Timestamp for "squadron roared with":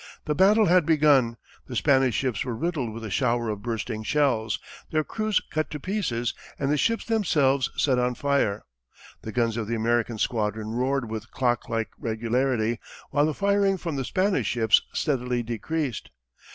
10.17-11.29